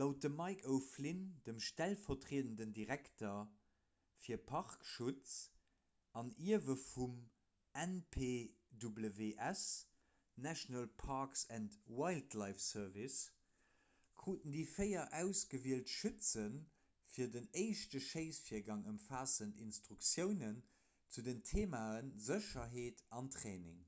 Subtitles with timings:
[0.00, 3.38] laut dem mick o'flynn dem stellvertriedenden direkter
[4.24, 5.32] fir parkschutz
[6.20, 7.16] an ierwe vum
[7.84, 9.64] npws
[10.46, 13.18] national parks and wildlife service
[14.22, 16.46] kruten déi véier ausgewielt schütze
[17.18, 20.62] fir den éischte schéissvirgang ëmfaassend instruktiounen
[21.16, 23.84] zu den theemae sécherheet an training